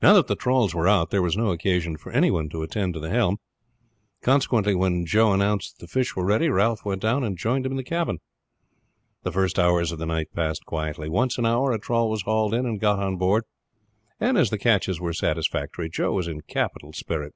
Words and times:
Now 0.00 0.12
that 0.12 0.28
the 0.28 0.36
trawls 0.36 0.76
were 0.76 0.86
out 0.86 1.10
there 1.10 1.20
was 1.20 1.36
no 1.36 1.50
occasion 1.50 1.96
for 1.96 2.12
any 2.12 2.30
one 2.30 2.48
to 2.50 2.62
attend 2.62 2.94
to 2.94 3.00
the 3.00 3.10
helm, 3.10 3.38
consequently 4.22 4.76
when 4.76 5.06
Joe 5.06 5.32
announced 5.32 5.74
that 5.80 5.86
the 5.86 5.90
fish 5.92 6.14
were 6.14 6.24
ready 6.24 6.48
Ralph 6.48 6.84
went 6.84 7.02
down 7.02 7.24
and 7.24 7.36
joined 7.36 7.66
him 7.66 7.72
in 7.72 7.76
the 7.76 7.82
cabin. 7.82 8.20
The 9.24 9.32
first 9.32 9.58
hours 9.58 9.90
of 9.90 9.98
the 9.98 10.06
night 10.06 10.32
passed 10.34 10.64
quietly. 10.66 11.08
Once 11.08 11.36
an 11.36 11.46
hour 11.46 11.72
a 11.72 11.80
trawl 11.80 12.08
was 12.10 12.22
hauled 12.22 12.54
in 12.54 12.64
and 12.64 12.78
got 12.78 13.00
on 13.00 13.16
board, 13.16 13.42
and 14.20 14.38
as 14.38 14.50
the 14.50 14.56
catches 14.56 15.00
were 15.00 15.12
satisfactory 15.12 15.90
Joe 15.90 16.12
was 16.12 16.28
in 16.28 16.42
capital 16.42 16.92
spirit. 16.92 17.34